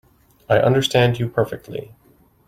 I 0.49 0.57
understand 0.57 1.19
you 1.19 1.29
perfectly. 1.29 1.93